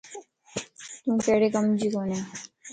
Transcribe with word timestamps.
تون 1.03 1.15
ڪھڙي 1.25 1.47
ڪم 1.53 1.65
جي 1.79 1.87
ڪوني. 1.93 2.17